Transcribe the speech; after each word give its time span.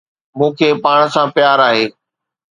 مون 0.37 0.49
کي 0.57 0.67
پاڻ 0.83 0.99
سان 1.13 1.27
پيار 1.35 1.59
آهي 1.67 1.85